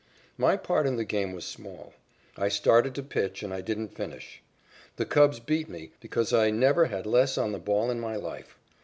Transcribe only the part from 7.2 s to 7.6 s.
on the